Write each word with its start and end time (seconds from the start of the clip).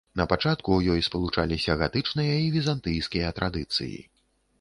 На 0.19 0.25
пачатку 0.31 0.69
ў 0.75 0.81
ёй 0.93 1.01
спалучаліся 1.07 1.75
гатычныя 1.81 2.39
і 2.45 2.47
візантыйскія 2.55 3.29
традыцыі. 3.41 4.01